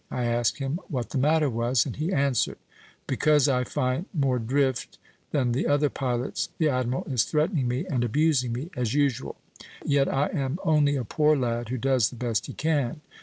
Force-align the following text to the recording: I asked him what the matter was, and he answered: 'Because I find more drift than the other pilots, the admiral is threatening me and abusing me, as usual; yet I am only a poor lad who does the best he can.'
I 0.09 0.23
asked 0.25 0.57
him 0.57 0.79
what 0.87 1.11
the 1.11 1.19
matter 1.19 1.47
was, 1.47 1.85
and 1.85 1.95
he 1.95 2.11
answered: 2.11 2.57
'Because 3.05 3.47
I 3.47 3.63
find 3.63 4.07
more 4.15 4.39
drift 4.39 4.97
than 5.29 5.51
the 5.51 5.67
other 5.67 5.91
pilots, 5.91 6.49
the 6.57 6.69
admiral 6.69 7.03
is 7.03 7.23
threatening 7.23 7.67
me 7.67 7.85
and 7.85 8.03
abusing 8.03 8.51
me, 8.51 8.71
as 8.75 8.95
usual; 8.95 9.35
yet 9.85 10.11
I 10.11 10.29
am 10.33 10.57
only 10.63 10.95
a 10.95 11.03
poor 11.03 11.37
lad 11.37 11.69
who 11.69 11.77
does 11.77 12.09
the 12.09 12.15
best 12.15 12.47
he 12.47 12.53
can.' 12.53 13.01